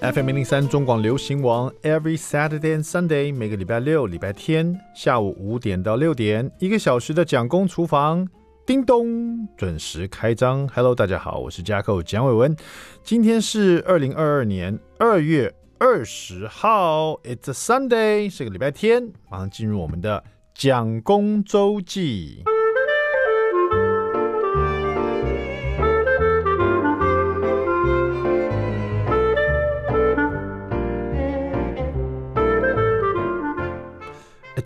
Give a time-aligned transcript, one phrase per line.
[0.00, 8.26] FM 零零三中广流行网，Every Saturday and Sunday，每个礼拜六、礼拜天下午五点到六点，一个小时的蒋公厨房，
[8.64, 10.68] 叮咚，准时开张。
[10.68, 12.56] Hello，大家好，我是加寇蒋伟文，
[13.02, 20.22] 今天是二零二二年二月二十号，It's a Sunday，是个礼拜天，马上进入我们的
[20.54, 22.44] 蒋公周记。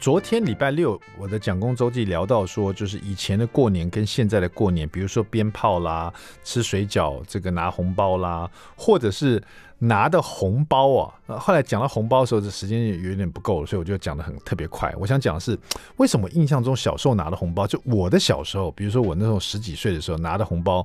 [0.02, 6.12] 昨天礼拜六，我的蒋公周记聊到说，就是以前的过年跟现在的过年，比如说鞭炮啦、
[6.42, 9.40] 吃水饺、这个拿红包啦，或者是
[9.78, 11.38] 拿的红包啊。
[11.38, 14.92] 后来讲到红包的时候，这时间有点不够了，所以我就讲的很特别快。
[14.98, 15.56] 我想讲的是，
[15.98, 20.84] 为什么印象中小时候拿的红包，就我的小时候，比如说我那时候十几岁的时候拿的红包，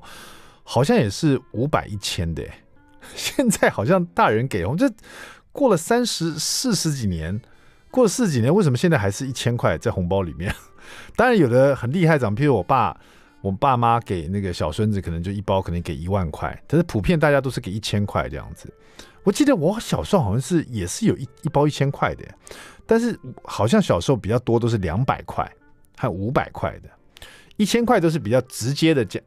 [0.62, 2.44] 好像也是五百一千的。
[3.16, 4.88] 现在好像大人给红，这
[5.50, 7.40] 过了三十四十几年。
[7.90, 10.54] 过了四几年，为什么现在还是一千块在红包里面？
[11.16, 12.98] 当然有的很厉害，长譬如我爸，
[13.40, 18.72] 我爸妈给那个小孙子，可能就一包可能给一万块，但是普遍大家都是给一千块这样子。
[19.24, 22.24] 我记得我小时候好像是也是有一一包一千块的，
[22.86, 25.50] 但是好像小时候比较多都是两百块
[25.98, 26.88] 和五百块的，
[27.56, 29.20] 一千块都是比较直接的这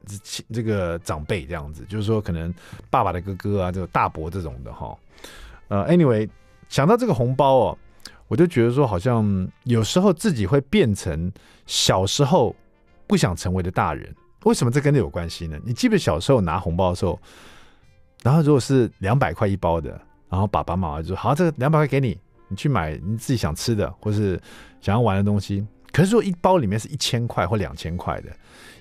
[0.51, 2.53] 这个长辈这样子，就是说可能
[2.89, 4.97] 爸爸的哥哥啊，这个大伯这种的哈。
[5.67, 6.27] 呃，anyway，
[6.69, 7.77] 想到这个红包哦。
[8.31, 11.29] 我就觉得说，好像有时候自己会变成
[11.65, 12.55] 小时候
[13.05, 14.09] 不想成为的大人。
[14.45, 15.59] 为什么这跟这有关系呢？
[15.65, 17.19] 你记不记得小时候拿红包的时候，
[18.23, 24.41] 然后如果是两百块一包的，然后爸爸妈妈就说：“好，这个两百块给你，你去买你自己想吃的或是
[24.79, 28.29] 想要玩的东西。”可是如果一包里面是一千块或两千块的，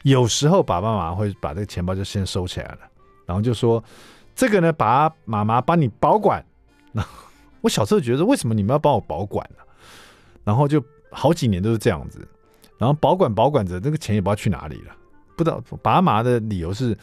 [0.05, 2.79] 有时候爸爸妈妈会把这个钱包就先收起来了，
[3.27, 3.83] 然后就说
[4.37, 6.41] ：“这个呢，爸爸妈妈帮你保管。”
[7.61, 9.63] 我小时候觉得，为什么你们要帮我保管呢？
[10.43, 12.27] 然后就好几年都是这样子，
[12.79, 14.97] 然后保管保管着，这个钱也不知道去哪里了。
[15.37, 16.97] 不知道爸妈的理由是，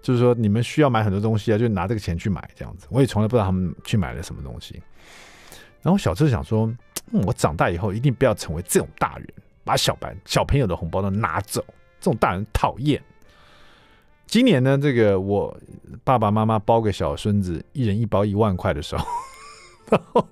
[0.00, 2.86] 就是说你们需要买很多东西啊，就拿这个钱去买这样子。
[2.90, 4.82] 我也从来不知道他们去买了什么东西。
[5.82, 6.72] 然后小时候想说，
[7.26, 9.28] 我长大以后一定不要成为这种大人，
[9.64, 11.62] 把小白小朋友的红包都拿走。
[12.00, 13.02] 这种大人讨厌。
[14.26, 15.54] 今年呢，这个我
[16.04, 19.06] 爸爸妈妈包给小孙子一人一包一万块的时候。
[19.90, 20.26] 然 后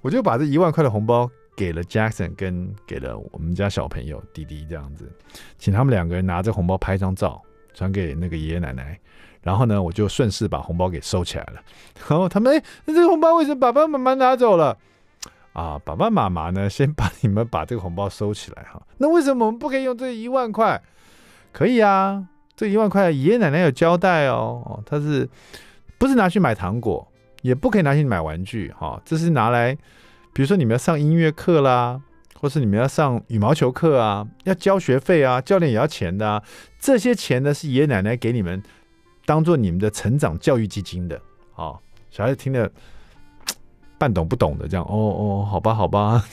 [0.00, 5.10] 我就把这一万块的红包给了 Jackson，跟给了我们家小朋友弟弟这样子，
[5.58, 7.42] 请他们两个人拿着红包拍张照，
[7.74, 8.98] 传给那个爷爷奶奶。
[9.42, 11.60] 然后呢，我就顺势把红包给收起来了。
[12.08, 14.76] 然后他们哎，那这个红包为什么爸爸妈妈拿走了？
[15.52, 18.82] 啊，爸爸妈妈呢，先把你们把这个红包收起来哈。
[18.98, 20.82] 那为什么我们不可以用这一万块？
[21.52, 22.26] 可以啊，
[22.56, 24.62] 这一万块爷爷奶奶有交代哦。
[24.66, 25.28] 哦，他是
[25.96, 27.06] 不是拿去买糖果？
[27.42, 29.74] 也不可以拿去买玩具，哈，这是拿来，
[30.32, 32.00] 比如说你们要上音乐课啦，
[32.40, 36.42] 或是你们要上羽毛球课啊，要交学费啊，教练也要钱的啊，
[36.78, 38.62] 这些钱呢是爷爷奶奶给你们，
[39.24, 41.16] 当做你们的成长教育基金的，
[41.54, 41.74] 啊，
[42.10, 42.70] 小孩子听得
[43.98, 46.24] 半懂不懂的这样，哦哦，好吧好吧。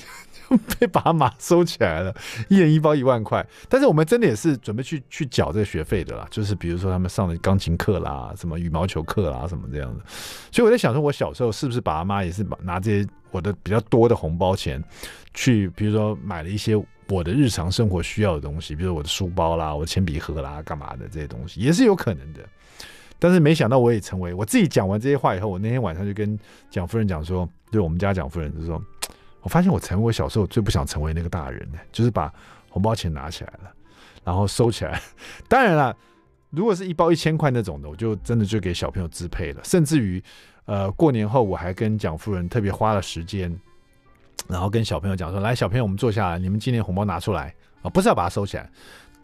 [0.79, 2.13] 被爸妈收起来了，
[2.49, 3.45] 一人一包一万块。
[3.67, 10.03] 但是我们真的也是准备去去缴这个学费的啦，就是比如说他们上的钢琴课啦，什么羽毛球课啦，什么这样的。
[10.51, 14.83] 所以我在想说，我小时候是不是爸妈也是拿这些我的比较多的红包钱，
[15.33, 16.75] 去比如说买了一些
[17.09, 22.41] 我的日常生活需要的东西，比如说我的书包啦、我的铅笔盒啦、干嘛的这些东西，也是有可能的。
[23.19, 26.37] 但是没想到我也成为我自己讲完这些话以后，我那天晚上就跟
[26.69, 28.81] 蒋夫人讲说，对我们家蒋夫人就说。
[29.43, 32.33] 我发现我成为我小时候最不想成为那个大人呢，就是把
[32.69, 33.71] 红包钱拿起来了，
[34.23, 34.99] 然后收起来。
[35.47, 35.95] 当然了，
[36.49, 39.61] 如果是一包一千块那种的，我就真的就给小朋友支配了。
[39.63, 40.23] 甚至于，
[40.65, 43.53] 呃，过年后我还跟蒋夫人特别花了时间，
[44.47, 48.69] 然后跟小朋友讲说：“来，小朋友，我们坐下来，你们今年红包拿出来啊，不是要把它收起来。”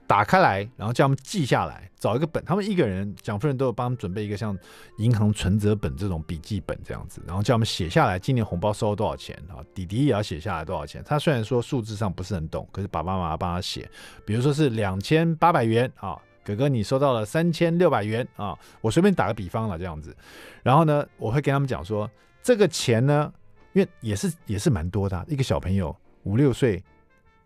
[0.09, 2.43] 打开来，然后叫他们记下来，找一个本。
[2.43, 4.57] 他们一个人，蒋夫人都有帮他们准备一个像
[4.97, 9.61] 银行存折本这种笔记本这样子，然后叫他们写下来，今年红包收了多少钱啊？
[9.71, 11.03] 弟弟也要写下来多少钱。
[11.05, 13.87] 他虽然说数字上不是很懂，可是爸爸妈妈帮他写。
[14.25, 20.17] 比如说是两千八百元啊，哥哥你收到了三千六百元啊，我随便打个比方了这样子。
[20.63, 22.09] 然后呢，我会跟他们讲说，
[22.41, 23.31] 这个钱呢，
[23.73, 26.83] 因为也是也是蛮多的，一个小朋友五六岁、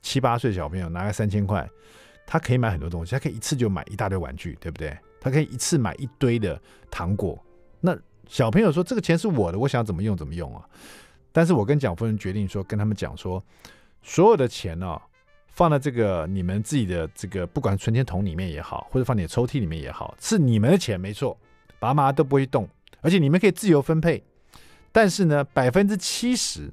[0.01, 1.69] 七八岁小朋友拿个三千块。
[2.25, 4.97] 他可以买很多东西，他可以一次就买一大堆玩具，对不对？
[5.19, 6.59] 他可以一次买一堆的
[6.91, 7.41] 糖果。
[7.79, 7.97] 那
[8.27, 10.67] 小朋友说：“这个钱是我的，我想怎么用怎么用啊？”
[11.31, 13.43] 但是我跟蒋夫人决定说，跟他们讲说，
[14.01, 15.01] 所有的钱呢、哦，
[15.47, 21.37] 放在这个你们自己的这个不管存钱筒里面也好，或者放你的抽屉里面也好，是你们的钱没错，
[21.79, 22.67] 爸妈都不会动，
[23.01, 24.23] 而且你们可以自由分配，
[24.91, 26.71] 但是呢，百分之七十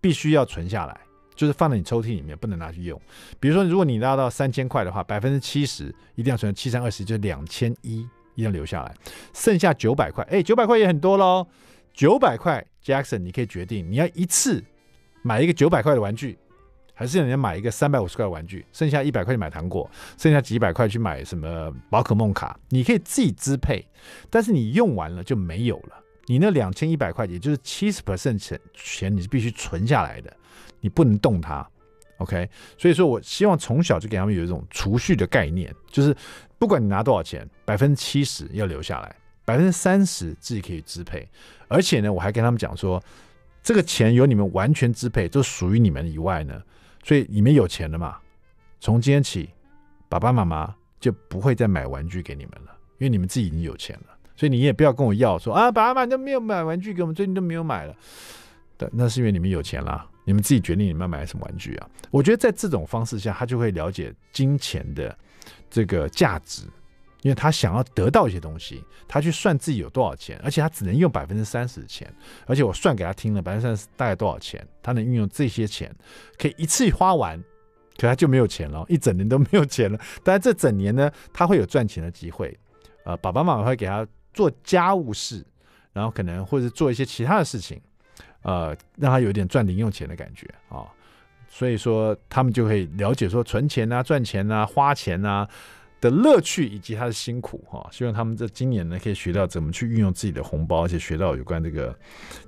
[0.00, 1.00] 必须要存下来，
[1.38, 3.00] 就是放在你抽屉里面，不能拿去用。
[3.38, 8.00] 比如说，如果你拿到三千块的话，百分之七十一定要存，七三二十就是两千一，
[8.34, 8.92] 一定要留下来，
[9.32, 11.46] 剩下九百块，哎，九百块也很多喽。
[11.94, 14.62] 九百块，Jackson，你可以决定你要一次
[15.22, 16.36] 买一个九百块的玩具，
[16.92, 23.86] 还是人家买一个三百五十块的玩具，剩下一百块去买糖果，剩下几百块去买什么宝可梦卡，你可以自己支配，
[24.28, 26.02] 但是你用完了就没有了。
[26.26, 30.36] 你那两千一百块，也就是七十 percent 钱钱，你是必须存下来的，
[30.80, 31.66] 你不能动它。
[32.18, 36.14] OK，所以说我希望从小就给他们有一种储蓄的概念，就是
[36.58, 39.14] 不管你拿多少钱，百分之七十要留下来。
[39.44, 41.26] 百分之三十自己可以支配，
[41.68, 43.02] 而且呢，我还跟他们讲说，
[43.62, 46.62] 这个钱由你们完全支配，都属于你们以外呢，
[47.02, 48.18] 所以你们有钱了嘛？
[48.78, 49.48] 从今天起，
[50.06, 57.96] 爸爸妈妈就不会再买玩具给你们了，因为你们自己已经有钱了，所以你也不要跟我要说啊，爸爸妈妈都没有买玩具给我们，最近都没有买了。
[58.76, 61.88] 对，那是因为你们有钱啦，你们自己决定你们要买什么玩具啊。
[62.10, 65.16] 我觉得在这种方式下，他就会了解金钱的
[65.70, 66.64] 这个价值。
[67.22, 72.12] 因为他想要得到一些东西，他去算自己有多少钱，而且他只能用百分之三十的钱，
[72.46, 75.92] 而且我算给他听了百分之三十大概多少钱，他能运用这些钱，
[76.38, 77.42] 可以一次花完，
[77.96, 79.98] 可他就没有钱了，一整年都没有钱了。
[80.22, 82.56] 但是这整年呢，他会有赚钱的机会，
[83.04, 85.44] 呃，爸爸妈妈会给他做家务事，
[85.92, 87.80] 然后可能或者做一些其他的事情，
[88.42, 90.86] 呃，让他有点赚零用钱的感觉啊，
[91.48, 95.48] 所以说他们就会了解说存钱啊、赚钱啊、花钱啊。
[96.00, 101.92] 的乐趣以及他的辛苦哈，希望他们在今年呢可以学到怎么去运用自己的红包，而且学到有关这个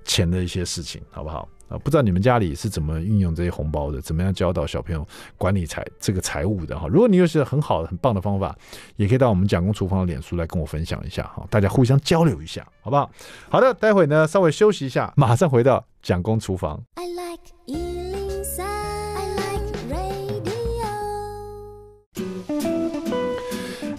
[0.04, 1.78] 钱的一些事情，好不好啊？
[1.78, 5.06] 不知道你们家里是怎么运用这些红包的，怎么样教导小朋友
[5.38, 6.86] 管理财这个财务的哈？
[6.88, 8.54] 如果你有些很好的、很棒的方法，
[8.96, 13.10] 也可以到我们蒋公厨房的脸书来跟我分享一下哈，大家互相交流一下，好不好？
[13.48, 16.82] 好的，待会呢稍微休息一下，马上回到蒋公厨房。
[16.96, 17.40] I like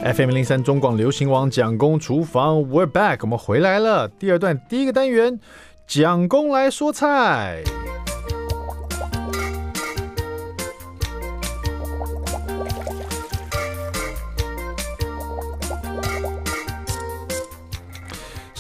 [0.03, 4.07] FM 零三中广流行网蒋公厨房，We're back，我们回来了。
[4.07, 5.39] 第二段第一个单元，
[5.93, 7.61] 蒋公来说菜。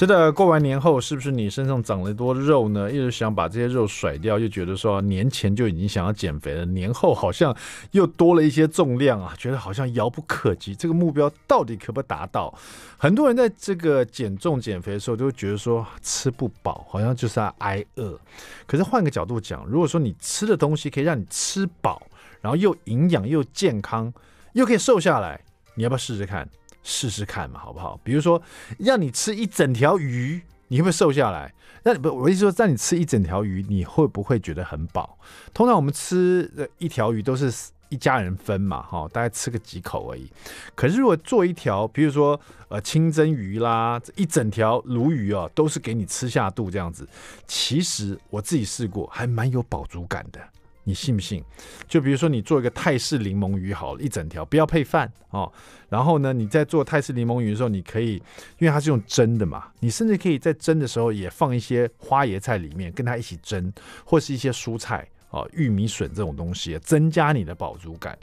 [0.01, 2.91] 是的，过完年后，是不是你身上长了一多肉呢？
[2.91, 7.55] 一直想把这些肉甩掉，又觉得说年前就已经想要减肥了，年后好像
[7.91, 10.73] 又多了一些重量啊，觉得好像遥不可及。
[10.73, 12.51] 这个目标到底可不达到？
[12.97, 18.19] 很多人在这个减重减肥的时候，都觉得说吃不饱，好像就是在挨饿。
[18.65, 22.01] 可是换个角度讲，如果说你吃的东西可以让你吃饱，
[22.41, 24.11] 然后又营养又健康，
[24.53, 25.39] 又可以瘦下来，
[25.75, 26.49] 你要不要试试看？
[26.83, 27.99] 试试看嘛，好不好？
[28.03, 28.41] 比如说，
[28.77, 31.53] 让你吃一整条鱼，你会不会瘦下来？
[31.83, 35.17] 那不，我意思说，让你吃一整条鱼，你会不会觉得很饱？
[35.53, 37.51] 通常我们吃的一条鱼都是
[37.89, 40.29] 一家人分嘛，哈，大概吃个几口而已。
[40.75, 42.39] 可是如果做一条，比如说
[42.69, 47.07] 呃清蒸鱼啦，一整条鲈鱼哦，都是给你吃下肚这样子。
[47.47, 50.39] 其实我自己试过，还蛮有饱足感的。
[50.83, 51.43] 你信不信？
[51.87, 55.51] 就比如说你做一个泰式柠檬鱼好了，一整条不要配饭哦。
[55.89, 58.13] 然后呢，你在做泰式柠檬鱼的时候，你可以，
[58.59, 63.71] 因为它是用蒸的嘛，你甚至可以在蒸的时候也放一些花椰菜里面跟它一起蒸，
[64.05, 68.17] 或是一些蔬菜哦，玉米笋这种东西，增加你的饱足感。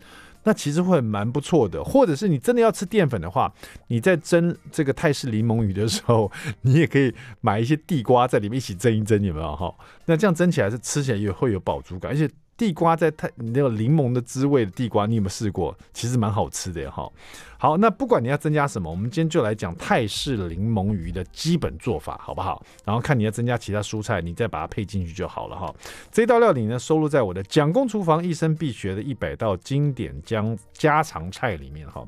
[0.45, 1.85] 那其实会蛮不错的。
[1.85, 3.53] 或者是你真的要吃淀粉的话，
[3.89, 6.31] 你在蒸这个泰式柠檬鱼的时候，
[6.63, 9.75] 你也可以买一些地瓜在里面一起蒸一蒸，有没有哈？
[10.07, 12.27] 那这样蒸起来是吃起来也会有饱足感，而且。
[12.59, 15.75] 地瓜在泰你那个柠檬的滋味的地瓜，你有没有试过？
[15.95, 17.09] 其实蛮好吃的哈。
[17.57, 22.61] 好，那不管你要增加什么，我们今天就来讲泰式柠檬鱼的基本做法，好不好？
[22.85, 25.73] 然后看你要增加其他蔬菜，你再把它配进去就好了哈。
[26.11, 32.05] 这道料理呢，收录在我的蒋公厨房一生必学的一百道经典将家常菜里面哈。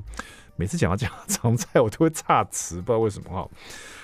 [0.57, 3.49] 每次讲到家常菜，我都会差词，不知道为什么哈。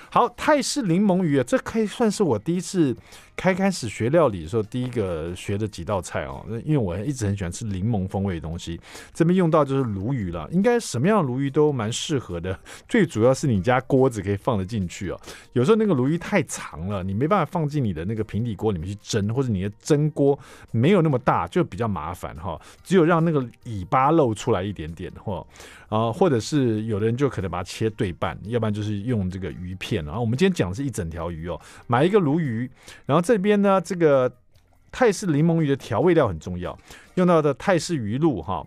[0.10, 2.96] 好，泰式柠檬鱼啊，这可以算是我第一次
[3.38, 6.46] 开开始学料理的时候第一个学的几道菜哦。
[6.65, 8.77] 因为我一直很喜欢吃柠檬风味的东西，
[9.13, 10.50] 这边用到就是鲈鱼了。
[10.51, 15.22] 应该什么样的鲈鱼都蛮适合的，最主要是你家锅子可以放得进去哦。
[15.53, 20.38] 有时候那个鲈鱼太长了，你没办法放进你的那个平底锅里面去蒸，或者你的蒸锅
[20.72, 22.60] 没有那么大，就比较麻烦哈。
[22.84, 25.46] 只有让那个尾巴露出来一点点或
[25.89, 30.03] 啊，或者是有的人就可能把它切对半，要不然就是用这个鱼片。
[30.03, 32.70] 然后我们今天讲的是一整条鱼哦，买一个鲈鱼，
[33.06, 34.31] 然后这边呢，这个
[34.89, 36.79] 泰式柠檬鱼的调味料很重要，
[37.15, 38.65] 用到的泰式鱼露哈，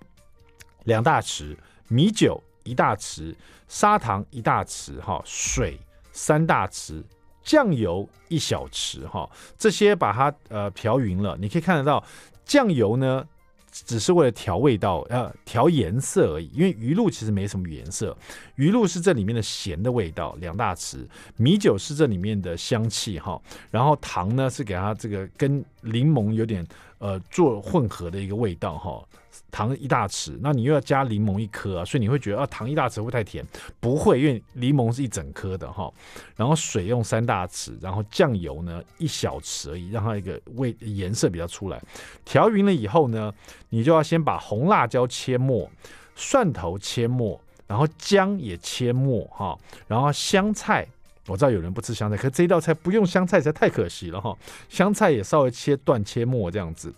[0.85, 1.57] 两大匙，
[1.89, 3.35] 米酒一大匙，
[3.69, 5.81] 砂糖一大匙哈，水
[6.13, 7.03] 三大匙，
[7.43, 9.27] 酱油一小匙哈，
[9.57, 11.39] 这些把它呃调匀了。
[11.41, 12.05] 你可以看得到，
[12.45, 13.27] 酱油呢
[13.71, 16.51] 只是为了调味道，呃调颜色而已。
[16.53, 18.17] 因为鱼露其实没什么颜色，
[18.57, 21.07] 鱼露是这里面的咸的味道，两大匙。
[21.37, 26.67] 米酒是这里面的香气哈，然后糖呢是给它这个跟柠檬有点
[26.99, 29.03] 呃做混合的一个味道哈。
[29.51, 33.45] 糖一大匙，那你又要加柠檬一颗啊，所以你会觉得啊，糖一大匙会太甜？
[33.81, 35.93] 不会，因为柠檬是一整颗的哈。
[36.37, 41.83] 然后水用三大匙，然后酱油呢一小匙而已，让它一个味颜色比较出来。
[42.25, 43.33] 调匀了以后呢，
[43.71, 45.69] 你就要先把红辣椒切末，
[46.15, 49.59] 蒜头切末，然后姜也切末哈。
[49.89, 50.87] 然后香菜，
[51.27, 54.37] 我知道有人不吃香菜，可是这一道菜不用香菜实在太可惜了哈。
[54.69, 56.95] 香菜也稍微切断切末这样子，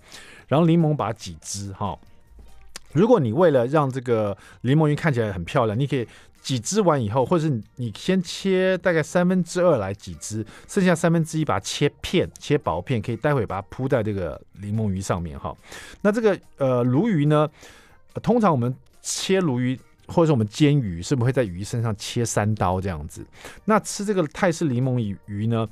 [0.49, 1.99] 然后柠檬把它挤汁哈。
[2.92, 6.06] 如果你为了让这个柠檬鱼看起来很漂亮，你可以
[6.42, 15.56] 挤汁完以后，或者是你先切大概三分之二来挤汁，剩下三分之一把它切片，切薄片，可以待会把它铺在这个柠檬鱼上面哈。
[16.00, 17.49] 那这个呃鲈鱼呢，
[18.22, 23.25] 通常我们切鲈鱼或者是我们煎鱼，是不是会在鱼身上切三刀这样子？
[23.64, 25.66] 那吃这个泰式柠檬鱼鱼呢，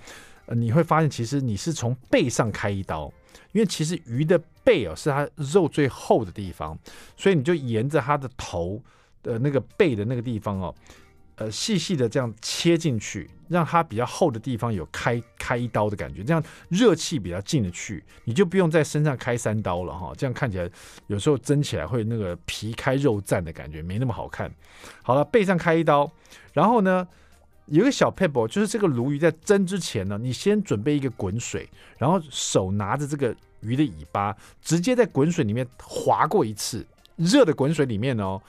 [0.47, 3.13] 你会发现其实你是从背上开一刀。
[3.53, 6.79] 因为其实鱼的背哦是它肉最厚的地方，
[7.17, 8.83] 所以你就沿着它的头
[9.23, 10.75] 的那个背的那个地方哦，
[11.37, 20.71] 呃细细的这样切进去，让它比较厚的地方有开开一刀的感觉，这样热气比较进得去，你就不用在身上开三刀了哈，这样看起来
[21.09, 24.51] 有时候蒸起来会那个皮开肉绽的感觉，没那么好看。
[25.03, 26.11] 好了，背上开一刀，
[26.53, 27.07] 然后呢，
[27.71, 36.85] 有一个小 pebble，，就是这个鲈鱼在蒸之前呢，你先准备一个滚水，然后手拿着这个鱼的尾巴，直接在滚水里面划过一次，
[37.15, 38.43] 热的滚水里面哦，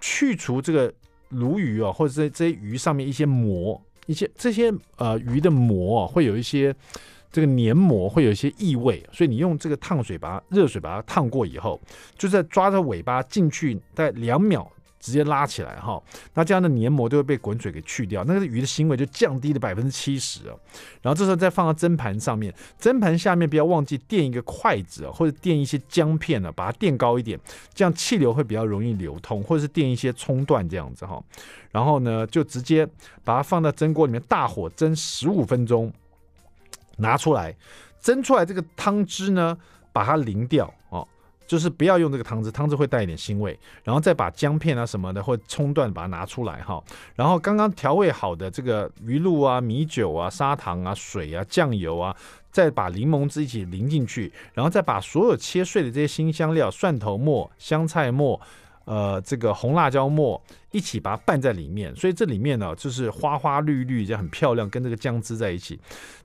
[0.00, 0.92] 去除这个
[1.30, 6.72] 鲈鱼哦，或者是这些鱼上面一些膜，一些这些呃鱼的膜哦，会有一些
[7.32, 11.80] 这个黏膜，会有一些异味，所以你用这个烫水把它热水把它烫过以后，
[12.16, 14.70] 就在抓着尾巴进去，大概两秒。
[15.00, 16.00] 直接拉起来哈，
[16.34, 20.60] 那这样的黏膜就会被滚水给去掉，那个鱼的腥味就降低了百分之七十哦。
[21.00, 27.40] 然后这时候再放到蒸盘上面，蒸盘下面不要忘记垫一个筷子或者垫一些姜片呢，把它垫高一点，
[27.72, 31.20] 这样气流会比较容易流通，或者是垫一些葱段这样子哈。
[31.70, 32.86] 然后呢，就直接
[33.24, 35.90] 把它放到蒸锅里面，大火蒸十五分钟，
[36.98, 37.56] 拿出来
[38.00, 39.56] 蒸出来这个汤汁呢，
[39.92, 41.08] 把它淋掉哦。
[41.50, 43.58] 就是不要用这个汤汁，汤汁会带一点腥味。
[43.82, 46.80] 然后再把姜片啊什么的或葱段把它拿出来哈。
[47.16, 52.14] 然后刚刚调味好的这个鱼露啊、米酒啊、砂糖啊、水啊、酱油啊，
[52.52, 58.40] 再把柠檬汁一起淋进去，然后再把所有切碎的这些新香料、蒜头末、香菜末。
[58.90, 60.42] 呃，这个红辣椒末
[60.72, 65.78] 一起把它拌在里面，所以这里面呢就是花花绿绿，这样很漂亮，跟这个酱汁在一起，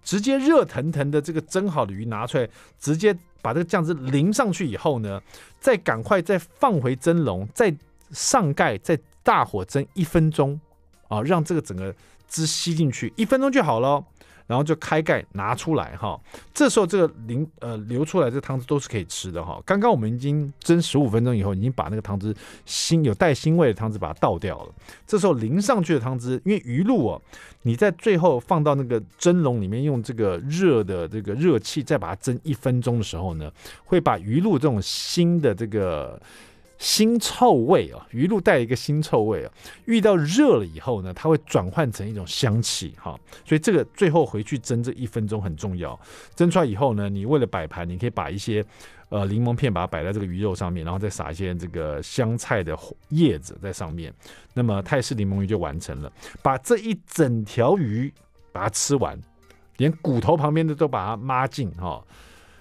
[0.03, 5.21] 直接热腾腾的这个蒸好的鱼拿出来，直接把这个酱汁淋上去以后呢，
[5.59, 7.71] 再赶快再放回蒸笼，再
[8.09, 10.59] 上盖，再大火蒸一分钟
[11.07, 11.93] 啊，让这个整个
[12.27, 14.03] 汁吸进去，一分钟就好了。
[14.47, 16.19] 然后就开盖拿出来哈，
[16.53, 19.61] 这时候这个淋呃流出来这汤汁都是可以吃的哈。
[19.65, 22.35] 刚刚我们已经蒸十五分钟以后，已经把那个汤汁
[22.67, 24.71] 腥有带腥味的汤汁把它倒掉了。
[25.07, 27.21] 这时候淋上去的汤汁，因为鱼露哦，
[27.63, 33.51] 你在最后放到那个蒸笼里面，用这个热的这个热气再把它蒸一分钟的时候呢，
[33.83, 36.21] 会把鱼露这种腥的这个。
[36.77, 39.51] 腥臭味啊，鱼露带一个腥臭味啊，
[39.85, 45.97] 遇到热了以后呢，它会转换成一种香气哈，所以这个最后回去蒸这一分钟很重要。
[46.35, 48.63] 蒸出来以后呢，你为了摆盘，你可以把一些
[49.09, 52.77] 呃柠檬片把它摆在这个鱼肉上面，然后再撒一些这个香菜的
[53.09, 54.13] 叶子在上面，
[54.53, 56.11] 那么泰式柠檬鱼就完成了。
[56.41, 58.13] 把这一整条鱼
[58.51, 59.17] 把它吃完，
[59.77, 62.03] 连骨头旁边的都把它抹净哈。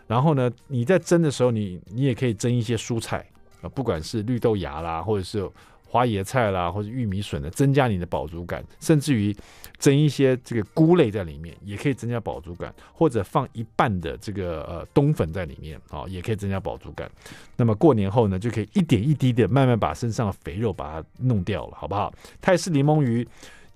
[0.06, 3.26] 然后呢，你在蒸的时候，你你也可以蒸一些蔬菜。
[3.68, 5.48] 不管是绿豆芽啦，或者是
[5.86, 9.34] 花椰菜啦，或者玉米笋的，增加你的饱足感，甚至于
[9.78, 17.10] 蒸一些这个菇类在里面，也可以增加饱足感，或者放一半的这个呃冬粉在里面啊，也可以增加饱足感。
[17.56, 22.12] 那么过年后呢，就可以一点一滴的慢慢把身上的肥肉把它弄掉了，好不好？
[22.40, 23.26] 泰式柠檬鱼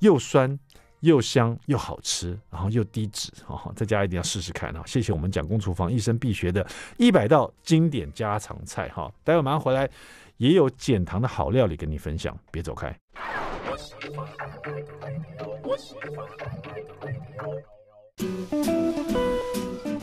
[0.01, 0.59] 又酸。
[1.01, 4.83] 又香又好吃，然后又低脂，哈，在家一定要试试看啊。
[4.87, 9.13] 谢谢我们蒋工厨房一生必学的一百道经典家常菜哈。
[9.23, 9.89] 待会马上回来，
[10.37, 12.95] 也有减糖的好料理跟你分享，别走开。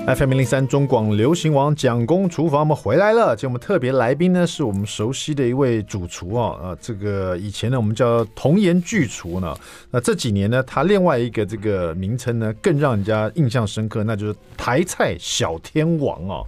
[0.08, 3.36] FM 零零三中广流行王蒋公厨房，我们回来了。
[3.36, 9.58] 就我们特别来宾呢，是我们熟悉的一位主厨啊，呃，这个以前呢，我们叫童颜巨厨呢。
[9.90, 16.46] 那这几年呢，他另外一个这个名称呢，更让人家印象深刻，那就是台菜小天王哦。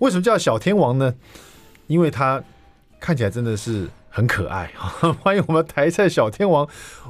[0.00, 1.14] 为什么叫小天王呢？
[1.86, 2.42] 因为他
[2.98, 3.88] 看起来真的是。
[4.18, 4.68] 很可爱，
[5.22, 6.68] 欢迎我们台菜小天王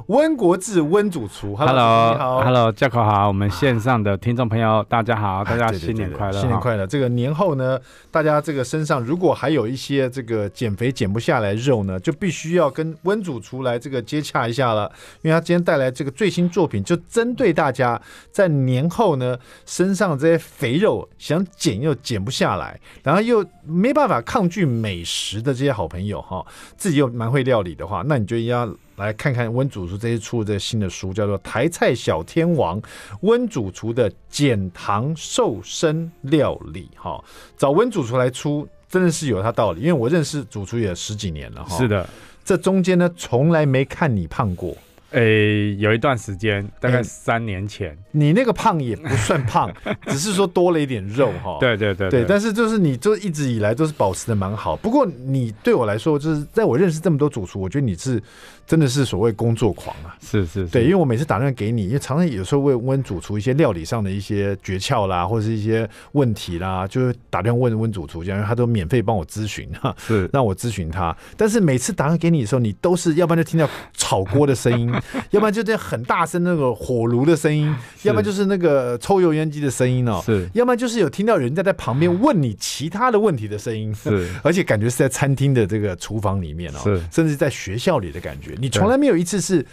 [0.09, 1.55] 温国志温主厨。
[1.55, 6.85] Hello，你好，Hello，教口好，我们线上的听众朋友大家好，大家新年快乐，新年快乐。
[6.85, 7.79] 这个年后呢，
[8.11, 14.83] 大家这个身上如果还有一些这个减肥减不下来肉呢，就必须要跟温主厨来这个接洽一下了，
[15.23, 17.99] 因为他今天带来这个最新作品，就针对大家
[18.31, 19.35] 在年后呢
[19.65, 26.45] 身上这些肥肉想减又减不下来，然后又没办法抗拒美食的这些好朋友哈，
[26.77, 26.99] 自己。
[26.99, 32.81] 又蛮会料理的话，那你就应该要来看看温主厨这些出的这新的书，叫做《台菜小天王
[33.21, 37.23] 温主厨的减糖瘦身料理》哈。
[37.57, 41.77] 找温主厨来出，真的是有他道理，因为我认识主厨也十几年了哈。
[41.77, 42.05] 是的，
[42.43, 44.75] 这中间呢，从来没看你胖过。
[45.11, 49.71] 诶、欸，有一段时间，大概三年前，你那个胖也不算胖，
[50.07, 51.57] 只是说多了一点肉哈。
[51.59, 54.75] 对对对对，对，但是就是你就一直以来都是保持的蛮好。
[54.75, 58.21] 不过你对我来说，就是在我认识这么多主厨，我觉得你是
[58.69, 60.15] 真的是所谓工作狂啊。
[60.21, 70.29] 是是，是，对，因为我每次打电话给你，因为常常有时候会问主厨一些料理上的一些诀窍啦，或者是一些问题啦，就是打电话问问主厨，这样他都免费帮我咨询哈，是。
[70.31, 71.15] 让我咨询他。
[71.35, 74.93] 但是每次打电话给你的时候，你都是要不然就听到炒锅的声音。
[75.31, 77.73] 要不然就这样很大声那个火炉的声音，
[78.03, 89.65] 要不然就是那个抽油烟机的声音哦，是，要不然就是有听到人家在旁边问你其他的问题的声音，是，而且感觉是在餐厅的这个厨房里面哦，是，甚至在学校里的感觉，你从来没有一次是，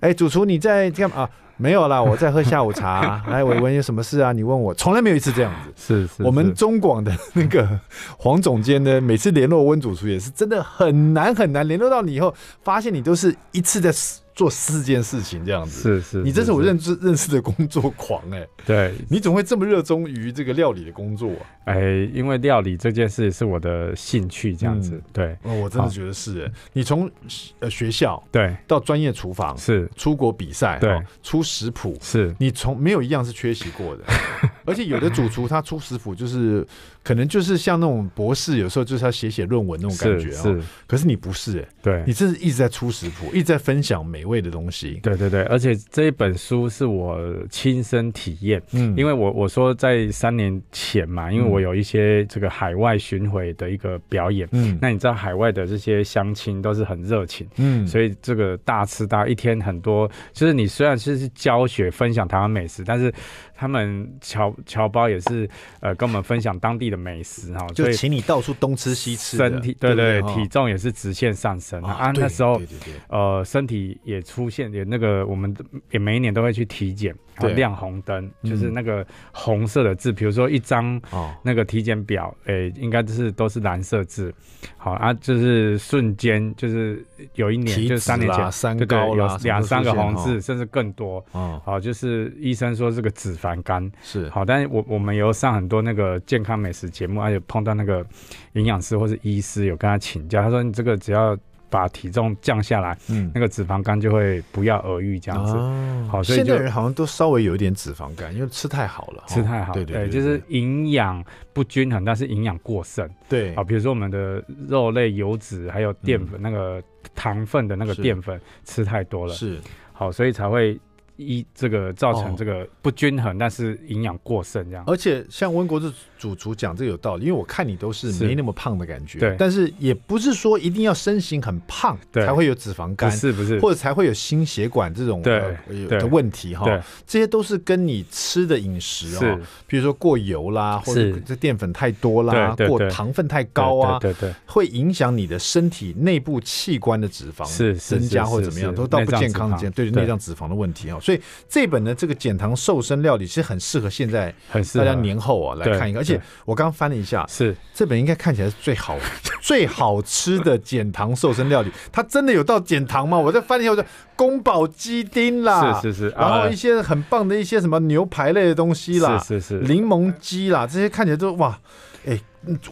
[0.00, 1.30] 哎，主厨你在干嘛啊？
[1.56, 3.22] 没有啦， 我在喝下午茶。
[3.28, 4.30] 来，伟文有什么事啊？
[4.32, 5.72] 你问我，从来没有一次这样子。
[5.76, 7.68] 是，是，是我们中广的那个
[8.16, 12.32] 黄总监呢，每次联络温主厨也是真的很难很难联络到你以后，
[12.62, 13.90] 发现你都是一次在。
[14.38, 21.42] 做四件事情这样子，是是，你这是我认识认识的工作狂哎、欸，对，你怎么会这么热衷于这个料理的工作啊？
[21.64, 21.80] 哎，
[22.14, 27.10] 因为料理这件事是我的兴趣，这样子，嗯、对，哦，我真的觉得是哎，你从
[27.58, 28.56] 呃学校对。
[28.68, 29.90] 到专业厨房是。
[29.96, 31.02] 出国比赛对。
[31.20, 34.04] 出食谱是，你从没有一样是缺席过的，
[34.68, 36.64] 而且有的主厨他出食谱就是
[37.02, 42.04] 可能就是像那种博士，有时候就是他写写论文那种感觉啊，是，可是你不是哎，对。
[42.06, 44.28] 你这是一直在出食谱，一直在分享美。
[44.28, 63.10] 味的东西，对对对，而且这一本书是我亲身体验，嗯，因为我我说在三年前嘛，因为我有一些这个海外巡回的一个表演，嗯，那你知道海外的这些乡亲都是很热情，嗯，所以这个大吃大一天很多，就是你虽然是教学分享台湾美食，但是。
[63.58, 72.12] 他们侨侨胞也是呃跟我们分享当地的美食哈，就请你到处东吃西吃，身体对对，对，对，体重也是直线上升啊，啊。
[72.14, 72.92] 那时候对对对。
[72.92, 75.52] 对呃身体也出现也那个我们
[75.90, 77.12] 也每一年都会去体检，
[77.56, 81.00] 亮红灯就是那个红色的字，比如说一张
[81.42, 84.32] 那个体检表，诶、欸、应该就是都是蓝色字，
[84.76, 91.24] 好啊，就是瞬间就是有一年就是三年前，三高有两三个红字，甚至更多，
[91.64, 93.47] 好就是医生说这个脂肪。
[93.48, 94.28] 反肝是。
[94.28, 98.04] 好，但是我我们有上很多那个健康美食节目，而且碰到那个
[98.52, 101.34] 营养师或是医师，有跟他请教，他说你这个只要
[101.70, 105.52] 把体重降下来，嗯，那个脂肪肝就会不药而愈这样子。
[105.54, 113.08] 哦、好，所以现在人好像都稍微有一点脂肪肝，因为吃太好了，吃太好，对就是营养不均衡，但是营养过剩。
[113.30, 116.82] 对，好，比如说我们的肉类油脂还有淀粉、嗯，那个
[117.14, 119.58] 糖分的那个淀粉吃太多了，是。
[119.94, 120.78] 好，所以才会。
[121.18, 124.84] 一这个造成这个不均衡，哦、但是营养过剩这样。
[124.86, 129.36] 而且像温国志主厨讲这个有道理，因为我看你都是没那么胖的感觉，对。
[129.38, 133.58] 但是也不是说一定要身形很胖才会有脂肪肝，是不是？
[133.60, 135.56] 或者才会有心血管这种对、
[135.88, 136.66] 的问题哈。
[137.06, 150.98] 这些都是跟你吃的饮食哦，比如说过油啦，或者这淀粉太多啦，过糖分太高啊，对对，会影响你的身体内部器官的脂肪是增加或者怎么样，都到不健康的对内脏脂肪的问题啊。
[151.00, 154.34] 所以这本呢这个减糖瘦身料理其实很适合现在
[154.74, 158.98] 大家年后啊来看一个，而且我刚翻了一下，是这本应该看起来是最好
[159.42, 161.70] 最好吃的减糖瘦身料理。
[161.92, 163.18] 它真的有到减糖吗？
[163.18, 163.84] 我再翻一下，我就
[164.16, 171.58] 宫保鸡丁啦，是是是，然后一些很棒的一些什么牛排类的东西啦，是是是，柠檬鸡啦，这些看起来都哇，
[172.06, 172.18] 哎。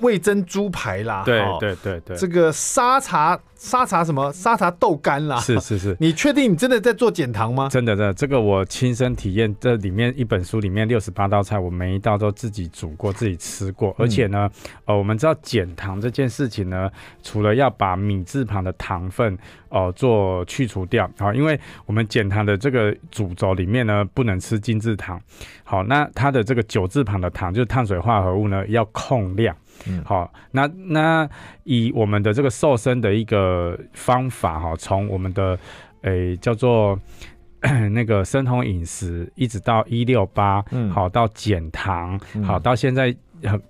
[0.01, 4.33] 味增猪排啦，对对对对，这个沙茶沙茶什么？
[4.33, 7.69] 沙茶豆干啦，是是是，你确定你真的在做减糖吗？
[7.69, 14.49] 真的真的，这个我亲身体验，这里面一本书里面六十八道菜，我每一道都自己煮过，自己吃过，而且呢，
[14.85, 16.91] 呃，我们知道减糖这件事情呢，
[17.23, 19.35] 除了要把米字旁的糖分
[19.71, 25.21] 哦、呃、做去除掉，好，因为我们减糖的这个主轴里面呢，不能吃精制糖，
[25.65, 29.56] 好，那它的这个九字旁的糖就是碳水化合物呢，要控量。
[29.87, 31.29] 嗯，好，那那
[31.65, 35.59] 以我们的这个瘦身的一个方法哈，从我们的
[36.03, 36.99] 诶、欸、叫做
[37.93, 43.15] 那个生酮饮食，一直到一六八，嗯，好到减糖，好到现在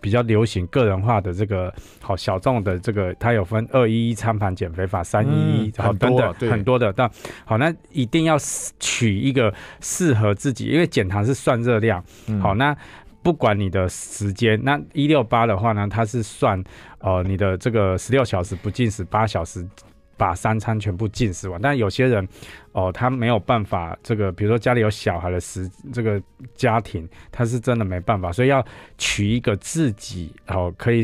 [0.01, 7.11] 比较流行个人化的这个好小众的这个，它有分二一一餐盘减肥法、三一一，好等等很多的，但
[7.45, 8.37] 好那一定要
[8.79, 12.03] 取一个适合自己，因为减糖是算热量，
[12.41, 12.77] 好那。
[13.27, 16.63] 不管你的时间，那一六八的话呢，它是算
[17.01, 19.69] 呃你的这个十六小时不进食，八小时
[20.17, 21.61] 把三餐全部进食完。
[21.61, 22.25] 但有些人
[22.71, 26.23] 哦、他没有办法，这个比如说家里有小孩的时，这个
[26.55, 28.65] 家庭他是真的没办法，所以要
[28.97, 31.03] 取一个自己哦、可以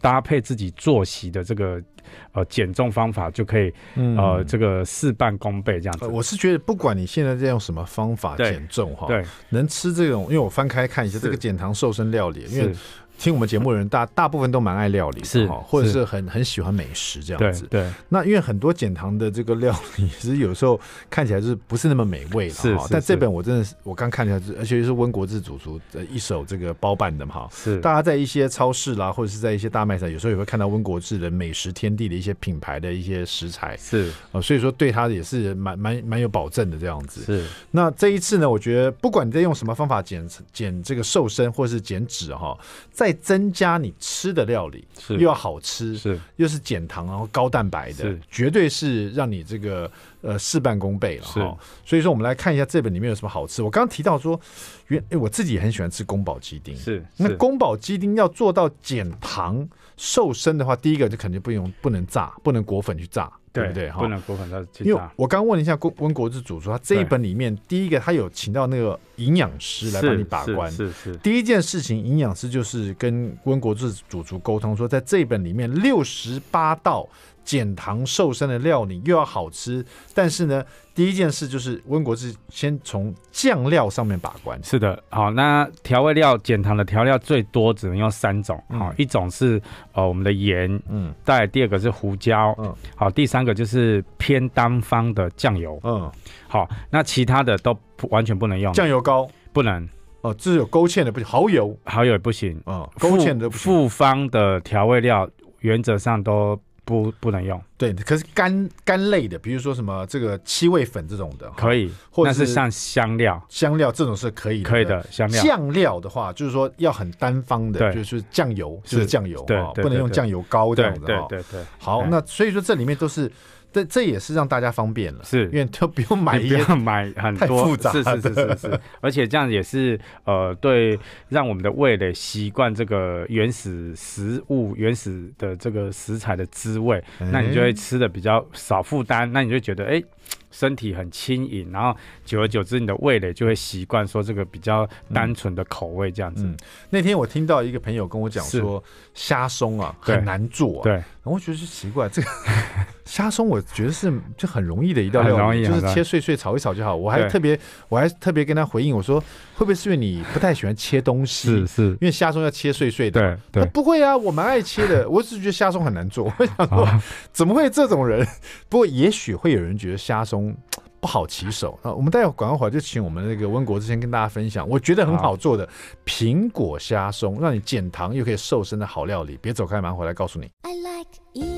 [0.00, 1.82] 搭配自己作息的这个。
[2.30, 6.04] 呃，减重方法就可以，呃，这个事半功倍这样子。
[6.04, 12.72] 呃，我是觉得，不管你现在在用什么方法减重哈，对，能吃这种，因为我翻开看一下这个减糖瘦身料理，因为。
[13.18, 17.66] 听我们节目的人大大部分都蛮爱料理，是哈，或者是很很喜欢美食这样子。
[17.66, 22.86] 对，那因为很多减糖的这个料理，其实有时候看起来是不是那么美味了哈。
[22.90, 27.48] 但这本我真的是我刚看起来，而且是温国志主厨的一手这个包办的嘛哈。
[27.52, 33.76] 是，大家在一些超市啦，或者是在一些大卖场，有时候也会看到温国志的美食天地的一些品牌的一些食材。
[33.78, 37.22] 是啊，所以说对他也是蛮蛮蛮有保证的这样子。
[37.22, 37.46] 是。
[37.70, 42.56] 那这一次呢，我觉得不管你在用什么方法减减这个瘦身或者是减脂哈，
[42.92, 49.88] 在再增加你吃的料理，是又要好吃，是又是减糖，然后高蛋白的，绝对是让你这个
[50.22, 51.56] 呃事半功倍了哈。
[51.84, 53.62] 所以说，我们来看一下这本里面有什么好吃。
[53.62, 54.40] 我刚刚提到说，
[54.88, 63.32] 原哎我自己也很喜欢吃宫保鸡丁，是，是那宫保鸡丁要做到减糖瘦身的话，第一个就肯定不用不能炸，不能裹粉去炸。
[63.56, 63.90] 对不对？
[63.90, 64.64] 哈，不能过分他。
[64.84, 70.70] 因为我刚问了一下温温国志主厨，他这一本里面第一个他有请到那个营养师来帮你把关。
[70.70, 71.16] 是是，是。
[71.16, 77.08] 第一件事情，营养师就是跟温国志主厨沟通说，在这一本里面六十八道。
[77.46, 79.82] 减糖瘦身的料理又要好吃，
[80.12, 80.62] 但是呢，
[80.96, 84.60] 第一件事就是温国志先从酱料上面把关。
[84.64, 96.10] 是的，好，那调味料减糖的调料最多只能用三种，好、嗯，一种是呃我们的盐，嗯，再第二个是胡椒，嗯，好，第三个就是偏单方的酱油，嗯，
[96.48, 97.78] 好，那其他的都
[98.10, 99.26] 完全不能用，酱油膏。
[99.52, 99.88] 不能，
[100.22, 101.78] 哦，这是有勾芡的不行，蚝油。
[101.84, 105.30] 蚝油也不行，嗯，勾芡的不行，复方的调味料
[105.60, 106.60] 原则上都。
[106.86, 107.60] 不，不能用。
[107.76, 115.06] 对，可是干干类的，比如说什么这个七味粉这种的，可以，或者是像香料，香料这种是可以的，可以的。
[115.10, 121.04] 香料酱料的话，就是说要很单方的，就是酱油，就是酱油，对，不能用酱油膏这样子。
[121.04, 121.60] 对对对。
[121.76, 123.30] 好，那所以说这里面都是。
[123.76, 139.90] 这这也是让大家方便了，是，因为都不用买，不用买很多，复杂，是是是是是， 而且这样也是呃，对，让我们的味蕾习惯这个原始食物、原始的这个食材的滋味，欸、那你就会吃的比较少负担，那你就觉得哎。
[139.96, 140.04] 欸
[140.50, 146.48] 身体很轻盈，然后久而久之，你的味蕾就会习惯说这个比较单纯的口味这样子。
[146.88, 152.28] 那天我听到一个朋友跟我讲说，虾松啊很难做、啊，对，然后我觉得是奇怪，这个
[153.04, 156.96] 虾松我觉得是就很容易的一道料理，就是切碎碎炒一炒就好。
[156.96, 157.58] 我还特别
[157.88, 159.20] 我还特别跟他回应我说，
[159.54, 161.48] 会不会是因为你不太喜欢切东西？
[161.48, 163.38] 是是，因为虾松要切碎碎的。
[163.52, 165.08] 对对，不会啊，我蛮爱切的。
[165.08, 166.32] 我只是觉得虾松很难做。
[166.38, 168.26] 我想说， 怎么会这种人？
[168.68, 170.54] 不过也许会有人觉得虾松。
[170.98, 171.92] 不好起手啊！
[171.92, 175.68] 我们待会广告会就请我们那个温国之前跟大家分享，我觉得很好做的
[176.04, 179.38] 苹果虾松，让你减糖又可以瘦身的好料理。
[179.40, 180.50] 别走开，马上回来告诉你。
[180.62, 181.55] I like